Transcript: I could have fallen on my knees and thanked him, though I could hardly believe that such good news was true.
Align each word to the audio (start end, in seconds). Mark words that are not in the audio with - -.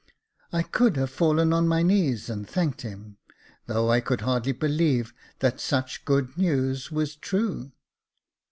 I 0.51 0.63
could 0.63 0.97
have 0.97 1.11
fallen 1.11 1.53
on 1.53 1.67
my 1.67 1.83
knees 1.83 2.27
and 2.27 2.49
thanked 2.49 2.81
him, 2.81 3.17
though 3.67 3.91
I 3.91 3.99
could 4.01 4.21
hardly 4.21 4.51
believe 4.51 5.13
that 5.41 5.59
such 5.59 6.05
good 6.05 6.35
news 6.39 6.91
was 6.91 7.15
true. 7.15 7.71